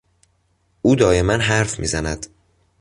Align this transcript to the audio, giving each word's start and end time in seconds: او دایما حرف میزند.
او 0.81 0.95
دایما 0.95 1.33
حرف 1.33 1.79
میزند. 1.79 2.25